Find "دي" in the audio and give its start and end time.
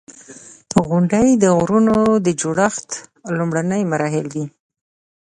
4.35-4.45